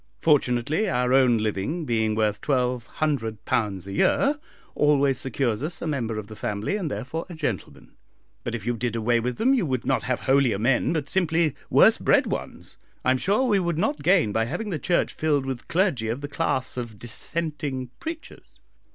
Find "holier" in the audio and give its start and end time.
10.21-10.57